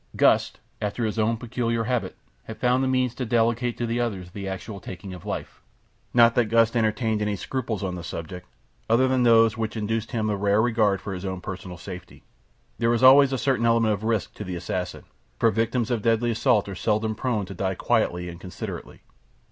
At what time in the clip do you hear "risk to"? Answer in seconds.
14.03-14.43